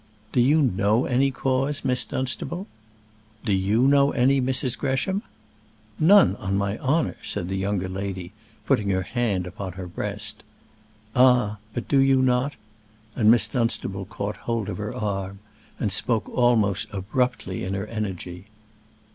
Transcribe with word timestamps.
Do 0.31 0.41
you 0.41 0.63
know 0.63 1.05
any 1.05 1.29
cause, 1.29 1.85
Miss 1.85 2.03
Dunstable?" 2.05 2.65
"Do 3.45 3.53
you 3.53 3.87
know 3.87 4.09
any, 4.13 4.41
Mrs. 4.41 4.75
Gresham?" 4.75 5.21
"None, 5.99 6.35
on 6.37 6.57
my 6.57 6.79
honour!" 6.79 7.17
said 7.21 7.49
the 7.49 7.55
younger 7.55 7.87
lady, 7.87 8.31
putting 8.65 8.89
her 8.89 9.03
hand 9.03 9.45
upon 9.45 9.73
her 9.73 9.85
breast. 9.85 10.41
"Ah! 11.15 11.57
but 11.75 11.87
do 11.87 11.99
you 11.99 12.19
not?" 12.23 12.55
and 13.15 13.29
Miss 13.29 13.47
Dunstable 13.47 14.05
caught 14.05 14.37
hold 14.37 14.69
of 14.69 14.79
her 14.79 14.91
arm, 14.95 15.37
and 15.79 15.91
spoke 15.91 16.27
almost 16.29 16.91
abruptly 16.91 17.63
in 17.63 17.75
her 17.75 17.85
energy. 17.85 18.45